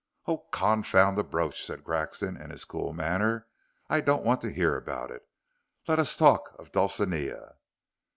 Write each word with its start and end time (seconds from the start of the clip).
"Oh, 0.25 0.39
confound 0.51 1.15
the 1.15 1.23
brooch!" 1.23 1.63
said 1.63 1.83
Grexon 1.83 2.35
in 2.35 2.49
his 2.49 2.65
cool 2.65 2.91
manner. 2.91 3.45
"I 3.87 4.01
don't 4.01 4.25
want 4.25 4.41
to 4.41 4.49
hear 4.49 4.75
about 4.75 5.11
it. 5.11 5.27
Let 5.87 5.99
us 5.99 6.17
talk 6.17 6.55
of 6.57 6.71
Dulcinea." 6.71 7.57